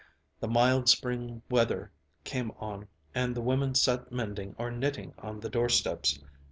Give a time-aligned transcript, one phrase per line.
[0.39, 1.91] The mild spring weather
[2.23, 6.17] came on and the women sat mending or knitting on the doorsteps.